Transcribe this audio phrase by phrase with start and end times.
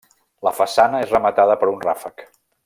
[0.47, 2.27] La façana és rematada per un ràfec.